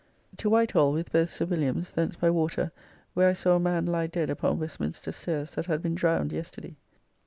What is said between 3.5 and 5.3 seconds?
a man lie dead upon Westminster